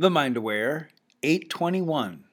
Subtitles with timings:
[0.00, 0.88] The Mind Aware
[1.22, 2.24] 821.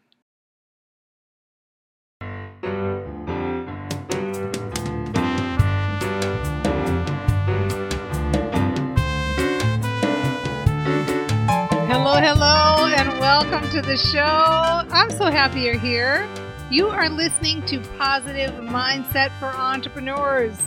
[11.89, 14.21] Hello, hello, and welcome to the show.
[14.21, 16.25] I'm so happy you're here.
[16.71, 20.57] You are listening to Positive Mindset for Entrepreneurs.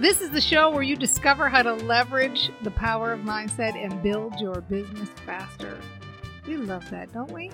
[0.00, 4.02] This is the show where you discover how to leverage the power of mindset and
[4.02, 5.78] build your business faster.
[6.46, 7.50] We love that, don't we?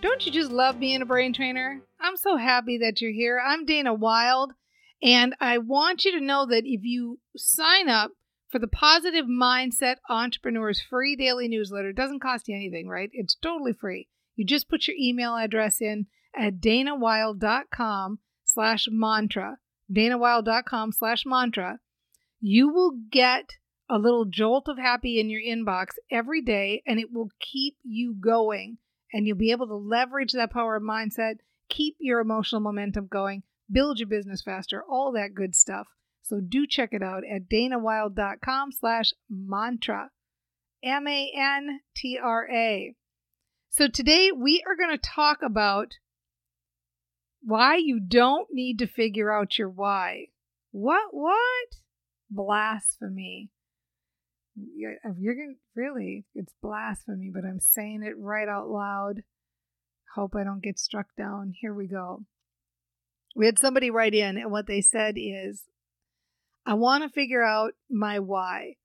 [0.00, 1.82] Don't you just love being a brain trainer?
[2.00, 3.38] I'm so happy that you're here.
[3.44, 4.52] I'm Dana Wilde,
[5.02, 8.12] and I want you to know that if you sign up
[8.48, 13.10] for the Positive Mindset Entrepreneurs free daily newsletter, it doesn't cost you anything, right?
[13.12, 14.08] It's totally free.
[14.34, 19.58] You just put your email address in at danawilde.com slash mantra,
[19.92, 21.80] danawilde.com slash mantra.
[22.40, 23.56] You will get
[23.88, 28.14] a little jolt of happy in your inbox every day, and it will keep you
[28.14, 28.78] going.
[29.12, 31.36] And you'll be able to leverage that power of mindset,
[31.68, 35.86] keep your emotional momentum going, build your business faster, all that good stuff.
[36.22, 40.10] So do check it out at danawilde.com slash mantra,
[40.82, 42.94] M A N T R A.
[43.70, 45.92] So today we are going to talk about
[47.42, 50.26] why you don't need to figure out your why.
[50.72, 51.08] What?
[51.12, 51.68] What?
[52.28, 53.50] Blasphemy.
[54.58, 59.22] Uh, you're going to really, it's blasphemy, but I'm saying it right out loud.
[60.14, 61.52] Hope I don't get struck down.
[61.60, 62.24] Here we go.
[63.34, 65.64] We had somebody write in, and what they said is,
[66.64, 68.76] I want to figure out my why,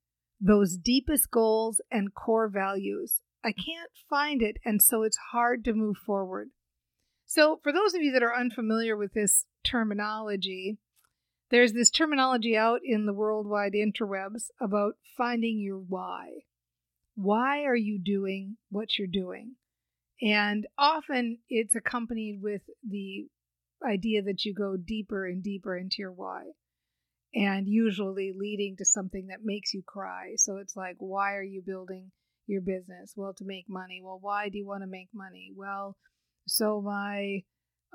[0.42, 3.22] those deepest goals and core values.
[3.44, 6.50] I can't find it, and so it's hard to move forward.
[7.26, 10.78] So, for those of you that are unfamiliar with this terminology,
[11.52, 16.30] there's this terminology out in the worldwide interwebs about finding your why.
[17.16, 19.56] Why are you doing what you're doing?
[20.22, 23.28] And often it's accompanied with the
[23.86, 26.44] idea that you go deeper and deeper into your why
[27.34, 30.34] and usually leading to something that makes you cry.
[30.36, 32.12] So it's like, why are you building
[32.48, 33.14] your business?
[33.16, 34.02] Well, to make money.
[34.04, 35.52] Well, why do you want to make money?
[35.56, 35.98] Well,
[36.48, 37.44] so my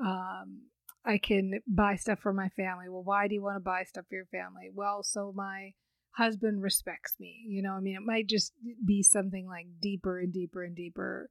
[0.04, 0.62] um,
[1.06, 2.88] I can buy stuff for my family.
[2.88, 4.70] Well, why do you want to buy stuff for your family?
[4.74, 5.72] Well, so my
[6.16, 7.44] husband respects me.
[7.46, 8.52] You know, I mean, it might just
[8.84, 11.30] be something like deeper and deeper and deeper.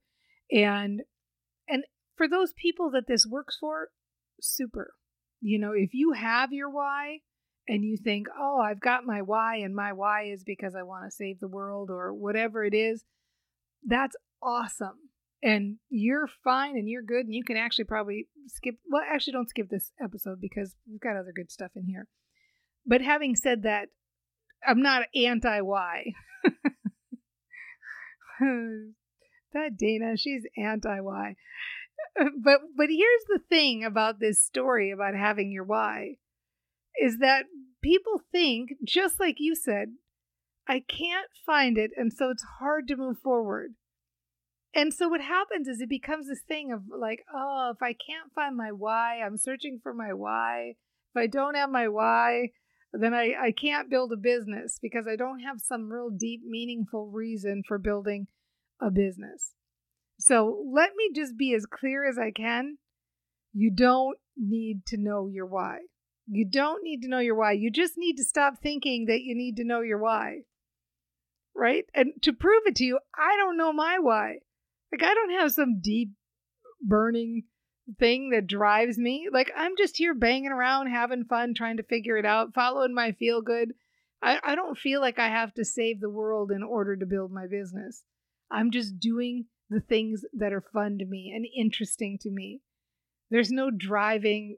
[0.51, 1.01] And
[1.67, 1.83] and
[2.15, 3.89] for those people that this works for,
[4.39, 4.93] super.
[5.41, 7.19] You know, if you have your why,
[7.67, 11.05] and you think, oh, I've got my why, and my why is because I want
[11.05, 13.03] to save the world or whatever it is,
[13.85, 15.09] that's awesome.
[15.43, 18.75] And you're fine and you're good, and you can actually probably skip.
[18.89, 22.07] Well, actually, don't skip this episode because we've got other good stuff in here.
[22.85, 23.89] But having said that,
[24.65, 26.13] I'm not anti why.
[28.39, 31.35] that Dana, she's anti why.
[32.15, 36.17] But but here's the thing about this story about having your why
[37.01, 37.45] is that
[37.81, 39.89] people think, just like you said,
[40.67, 43.75] I can't find it, and so it's hard to move forward.
[44.75, 48.33] And so what happens is it becomes this thing of like, oh, if I can't
[48.35, 50.75] find my why, I'm searching for my why.
[51.15, 52.49] If I don't have my why,
[52.91, 57.07] then I, I can't build a business because I don't have some real deep, meaningful
[57.07, 58.27] reason for building
[58.81, 59.53] a business.
[60.19, 62.77] So let me just be as clear as I can.
[63.53, 65.79] You don't need to know your why.
[66.27, 67.53] You don't need to know your why.
[67.53, 70.39] You just need to stop thinking that you need to know your why.
[71.55, 71.85] Right?
[71.93, 74.39] And to prove it to you, I don't know my why.
[74.95, 76.11] Like, I don't have some deep,
[76.81, 77.43] burning
[77.99, 79.27] thing that drives me.
[79.31, 83.11] Like, I'm just here banging around, having fun, trying to figure it out, following my
[83.11, 83.73] feel good.
[84.21, 87.31] I, I don't feel like I have to save the world in order to build
[87.31, 88.03] my business.
[88.49, 92.61] I'm just doing the things that are fun to me and interesting to me.
[93.29, 94.57] There's no driving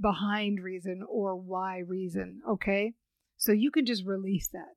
[0.00, 2.94] behind reason or why reason, okay?
[3.36, 4.76] So you can just release that.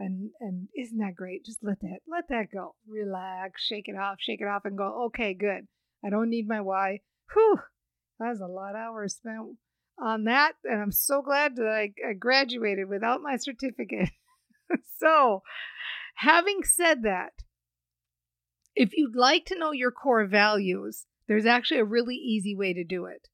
[0.00, 1.44] And and isn't that great?
[1.44, 2.74] Just let that let that go.
[2.88, 5.66] Relax, shake it off, shake it off and go, okay, good.
[6.04, 7.00] I don't need my why.
[7.34, 7.60] Whew.
[8.18, 9.58] That's a lot of hours spent
[10.02, 10.52] on that.
[10.64, 14.10] And I'm so glad that I, I graduated without my certificate.
[14.98, 15.42] so
[16.16, 17.32] having said that,
[18.74, 22.84] if you'd like to know your core values, there's actually a really easy way to
[22.84, 23.28] do it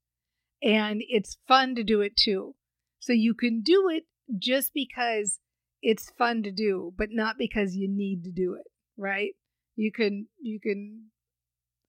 [0.63, 2.55] and it's fun to do it too.
[2.99, 4.05] So you can do it
[4.39, 5.39] just because
[5.83, 9.33] it's fun to do, but not because you need to do it, right?
[9.77, 11.07] You can, you can,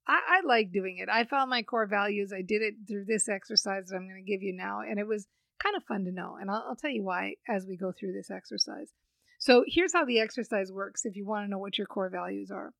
[0.07, 1.09] I, I like doing it.
[1.09, 2.31] I found my core values.
[2.33, 5.07] I did it through this exercise that I'm going to give you now, and it
[5.07, 5.27] was
[5.61, 6.37] kind of fun to know.
[6.39, 8.91] And I'll, I'll tell you why as we go through this exercise.
[9.39, 12.51] So here's how the exercise works if you want to know what your core values
[12.51, 12.73] are.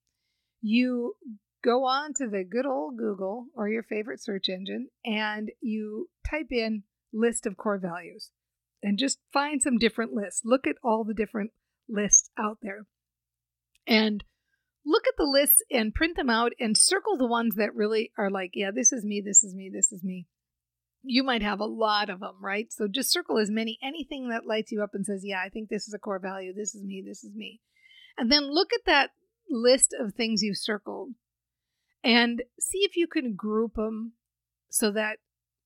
[0.62, 1.16] you
[1.64, 6.52] go on to the good old Google or your favorite search engine and you type
[6.52, 6.84] in
[7.14, 8.32] list of core values
[8.82, 10.42] and just find some different lists.
[10.44, 11.52] Look at all the different
[11.90, 12.86] lists out there.
[13.88, 14.24] And
[14.86, 18.30] look at the lists and print them out and circle the ones that really are
[18.30, 20.28] like, yeah, this is me, this is me, this is me.
[21.04, 22.72] You might have a lot of them, right?
[22.72, 25.70] So just circle as many, anything that lights you up and says, yeah, I think
[25.70, 27.62] this is a core value, this is me, this is me.
[28.18, 29.12] And then look at that
[29.50, 31.12] list of things you've circled
[32.04, 34.14] and see if you can group them
[34.70, 35.20] so that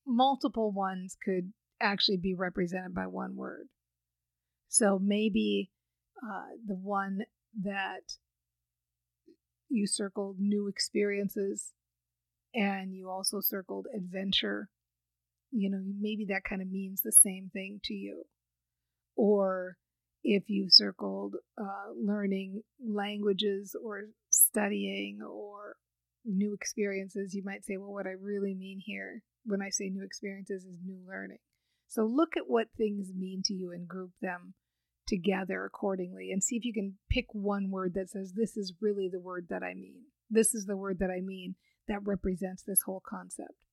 [0.05, 3.67] multiple ones could actually be represented by one word.
[4.69, 5.71] So maybe
[6.23, 7.23] uh, the one
[7.63, 8.17] that
[9.69, 11.73] you circled new experiences
[12.53, 14.69] and you also circled adventure,
[15.51, 18.23] you know, maybe that kind of means the same thing to you.
[19.15, 19.77] Or
[20.23, 25.75] if you circled uh, learning languages or studying or
[26.25, 30.03] new experiences, you might say, well, what I really mean here when I say new
[30.03, 31.39] experiences is new learning.
[31.91, 34.53] So look at what things mean to you and group them
[35.05, 39.09] together accordingly and see if you can pick one word that says, this is really
[39.11, 40.03] the word that I mean.
[40.29, 41.55] This is the word that I mean
[41.89, 43.65] that represents this whole concept.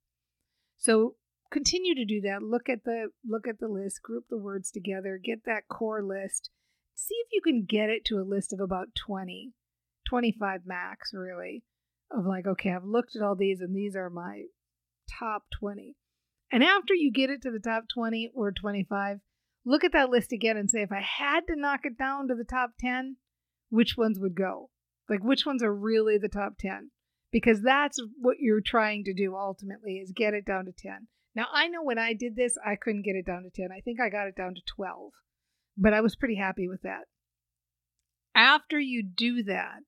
[0.79, 1.15] So
[1.53, 2.43] continue to do that.
[2.43, 6.51] Look at the look at the list, group the words together, get that core list.
[6.97, 9.53] See if you can get it to a list of about 20,
[10.09, 11.63] 25 max really
[12.11, 14.47] of like, okay, I've looked at all these and these are my
[15.21, 15.95] top 20.
[16.51, 19.19] And after you get it to the top 20 or 25,
[19.65, 22.35] look at that list again and say, if I had to knock it down to
[22.35, 23.17] the top 10,
[23.69, 24.71] which ones would go?
[25.09, 26.91] Like, which ones are really the top 10?
[27.31, 31.09] Because that's what you're trying to do ultimately is get it down to 10.
[31.35, 33.69] Now, I know when I did this, I couldn't get it down to 10.
[33.71, 35.13] I think I got it down to 12,
[35.77, 37.05] but I was pretty happy with that.
[38.35, 39.83] After you do that,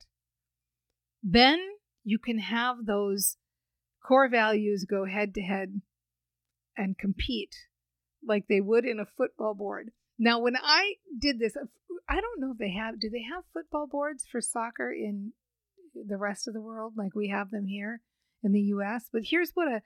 [1.22, 1.58] then
[2.04, 3.36] you can have those
[4.06, 5.80] core values go head to head
[6.76, 7.54] and compete
[8.26, 9.90] like they would in a football board.
[10.18, 11.64] Now, when I did this, uh,
[12.08, 15.32] I don't know if they have, do they have football boards for soccer in
[15.94, 18.00] the rest of the world like we have them here
[18.42, 19.08] in the US?
[19.12, 19.82] But here's what a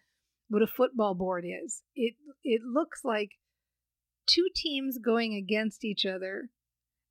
[0.48, 1.82] what a football board is.
[1.94, 3.30] It it looks like
[4.26, 6.50] two teams going against each other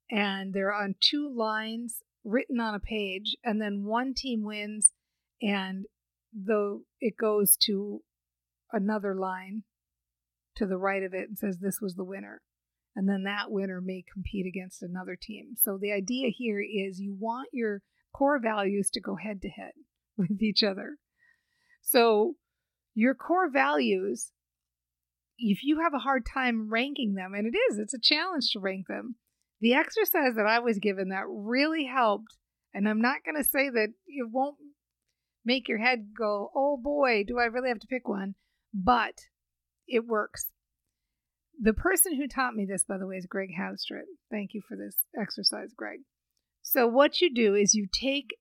[0.09, 4.93] and they're on two lines written on a page and then one team wins
[5.41, 5.85] and
[6.33, 8.01] though it goes to
[8.73, 9.63] another line
[10.55, 12.41] to the right of it and says this was the winner.
[12.95, 15.55] And then that winner may compete against another team.
[15.55, 17.81] So the idea here is you want your
[18.15, 19.71] core values to go head to head
[20.17, 20.97] with each other.
[21.81, 22.35] So
[22.93, 24.31] your core values
[25.39, 28.59] if you have a hard time ranking them and it is it's a challenge to
[28.59, 29.15] rank them
[29.61, 32.37] the exercise that i was given that really helped
[32.71, 34.57] and i'm not going to say that it won't
[35.45, 38.35] make your head go, oh boy, do I really have to pick one?
[38.73, 39.27] But
[39.87, 40.49] it works.
[41.61, 44.05] The person who taught me this, by the way, is Greg Housestrit.
[44.31, 45.99] Thank you for this exercise, Greg.
[46.61, 48.35] So, what you do is you take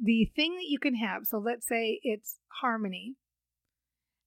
[0.00, 1.24] the thing that you can have.
[1.24, 3.16] So, let's say it's harmony,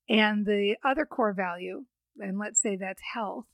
[0.10, 1.86] and the other core value,
[2.20, 3.46] and let's say that's health.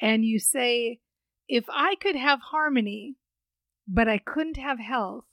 [0.00, 1.00] And you say,
[1.48, 3.16] if I could have harmony,
[3.86, 5.24] but I couldn't have health,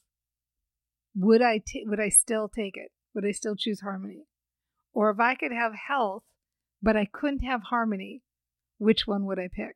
[1.16, 2.92] would I t- would I still take it?
[3.16, 4.27] Would I still choose harmony?
[4.98, 6.24] Or if I could have health,
[6.82, 8.24] but I couldn't have harmony,
[8.80, 9.76] which one would I pick?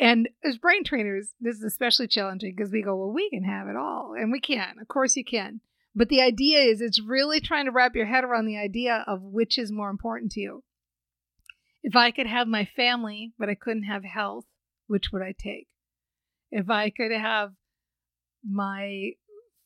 [0.00, 3.68] And as brain trainers, this is especially challenging because we go, well, we can have
[3.68, 4.14] it all.
[4.18, 4.80] And we can.
[4.80, 5.60] Of course you can.
[5.94, 9.22] But the idea is it's really trying to wrap your head around the idea of
[9.22, 10.64] which is more important to you.
[11.84, 14.44] If I could have my family, but I couldn't have health,
[14.88, 15.68] which would I take?
[16.50, 17.52] If I could have
[18.44, 19.10] my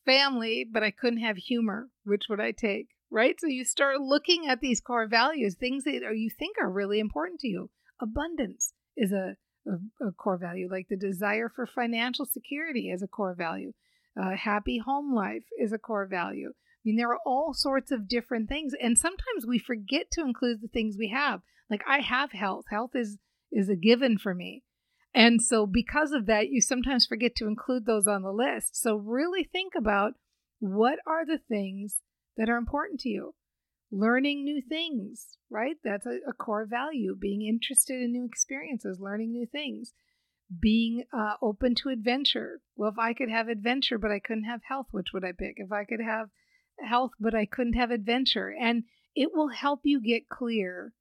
[0.05, 1.89] family, but I couldn't have humor.
[2.05, 2.89] Which would I take?
[3.15, 3.37] Right?
[3.39, 7.39] So you start looking at these core values, things that you think are really important
[7.41, 7.71] to you.
[8.03, 9.37] Abundance is a,
[9.69, 13.73] a, a core value, like the desire for financial security is a core value.
[14.21, 16.49] Uh, happy home life is a core value.
[16.49, 20.61] I mean, there are all sorts of different things, and sometimes we forget to include
[20.61, 21.41] the things we have.
[21.71, 22.65] Like I have health.
[22.69, 23.19] Health is
[23.53, 24.65] is a given for me.
[25.15, 28.77] And so, because of that, you sometimes forget to include those on the list.
[28.77, 30.15] So, really think about
[30.59, 31.99] what are the things
[32.37, 33.35] that are important to you.
[33.91, 35.77] Learning new things, right?
[35.85, 37.17] That's a, a core value.
[37.19, 39.93] Being interested in new experiences, learning new things.
[40.61, 42.61] Being uh, open to adventure.
[42.77, 45.55] Well, if I could have adventure, but I couldn't have health, which would I pick?
[45.57, 46.29] If I could have
[46.81, 48.53] health, but I couldn't have adventure.
[48.59, 50.93] And it will help you get clear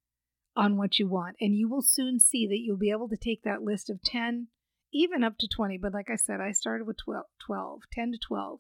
[0.56, 1.38] on what you want.
[1.42, 4.48] And you will soon see that you'll be able to take that list of 10
[4.94, 5.78] even up to 20.
[5.80, 8.60] But like I said, I started with 12, 12 10 to 12.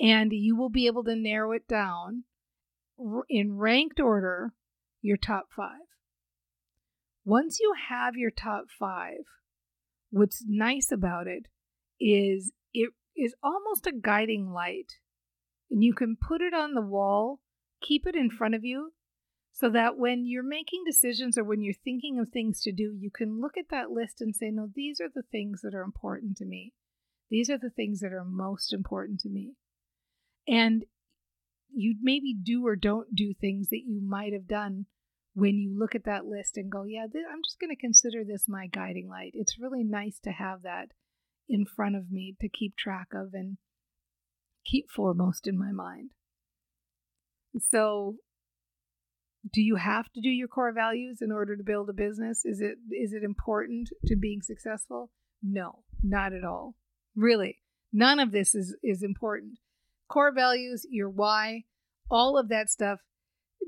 [0.00, 2.24] And you will be able to narrow it down
[3.28, 4.54] in ranked order
[5.02, 5.80] your top five.
[7.24, 9.24] Once you have your top five,
[10.10, 11.46] what's nice about it
[12.00, 14.92] is it is almost a guiding light.
[15.70, 17.40] And you can put it on the wall,
[17.82, 18.92] keep it in front of you,
[19.52, 23.10] so that when you're making decisions or when you're thinking of things to do, you
[23.14, 26.36] can look at that list and say, no, these are the things that are important
[26.38, 26.72] to me.
[27.30, 29.52] These are the things that are most important to me.
[30.48, 30.84] And
[31.72, 34.86] you maybe do or don't do things that you might have done
[35.34, 38.24] when you look at that list and go, yeah, th- I'm just going to consider
[38.24, 39.32] this my guiding light.
[39.34, 40.88] It's really nice to have that
[41.48, 43.58] in front of me to keep track of and
[44.64, 46.10] keep foremost in my mind.
[47.58, 48.16] So,
[49.52, 52.44] do you have to do your core values in order to build a business?
[52.44, 55.10] Is it is it important to being successful?
[55.42, 56.76] No, not at all.
[57.16, 57.58] Really.
[57.92, 59.58] None of this is is important.
[60.10, 61.64] Core values, your why,
[62.10, 62.98] all of that stuff.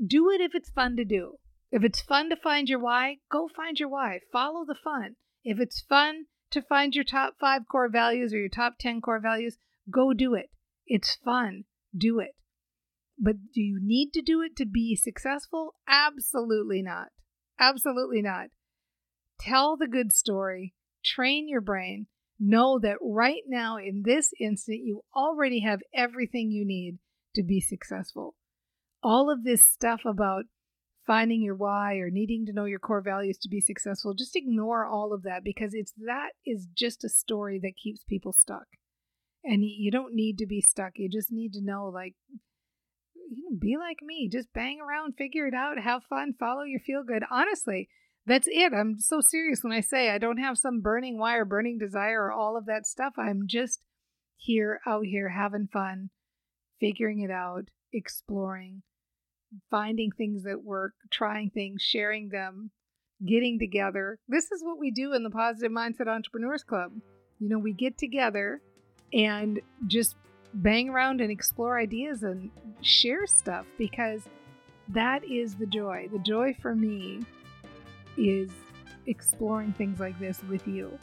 [0.04, 1.36] Do it if it's fun to do.
[1.70, 4.20] If it's fun to find your why, go find your why.
[4.32, 5.16] Follow the fun.
[5.44, 9.20] If it's fun to find your top 5 core values or your top 10 core
[9.20, 9.56] values,
[9.90, 10.50] go do it.
[10.86, 11.64] It's fun.
[11.96, 12.34] Do it.
[13.18, 15.74] But do you need to do it to be successful?
[15.86, 17.08] Absolutely not.
[17.58, 18.48] Absolutely not.
[19.38, 22.06] Tell the good story, train your brain.
[22.44, 26.98] Know that right now, in this instant, you already have everything you need
[27.36, 28.34] to be successful.
[29.00, 30.46] All of this stuff about
[31.06, 34.84] finding your why or needing to know your core values to be successful, just ignore
[34.84, 38.66] all of that because it's that is just a story that keeps people stuck.
[39.44, 40.92] And you don't need to be stuck.
[40.96, 42.14] You just need to know, like,
[43.14, 44.28] you know, be like me.
[44.30, 47.22] Just bang around, figure it out, have fun, follow your feel good.
[47.30, 47.88] Honestly,
[48.26, 48.72] that's it.
[48.72, 52.32] I'm so serious when I say I don't have some burning wire, burning desire, or
[52.32, 53.14] all of that stuff.
[53.18, 53.80] I'm just
[54.36, 56.10] here, out here, having fun,
[56.80, 58.82] figuring it out, exploring,
[59.70, 62.70] finding things that work, trying things, sharing them,
[63.26, 64.18] getting together.
[64.28, 66.92] This is what we do in the Positive Mindset Entrepreneurs Club.
[67.38, 68.60] You know, we get together
[69.12, 70.16] and just
[70.54, 72.50] bang around and explore ideas and
[72.82, 74.22] share stuff because
[74.88, 76.08] that is the joy.
[76.12, 77.20] The joy for me
[78.16, 78.50] is
[79.06, 80.98] exploring things like this with you.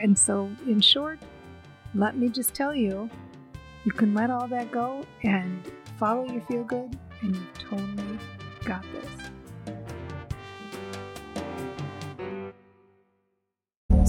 [0.00, 1.18] And so, in short,
[1.94, 3.08] let me just tell you
[3.84, 5.62] you can let all that go and
[5.98, 8.18] follow your feel good, and you've totally
[8.64, 9.23] got this.